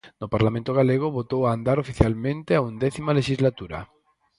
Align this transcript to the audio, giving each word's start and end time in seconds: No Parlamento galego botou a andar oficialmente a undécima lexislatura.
No 0.21 0.27
Parlamento 0.35 0.71
galego 0.79 1.13
botou 1.17 1.41
a 1.45 1.53
andar 1.57 1.77
oficialmente 1.83 2.51
a 2.53 2.63
undécima 2.69 3.15
lexislatura. 3.19 3.79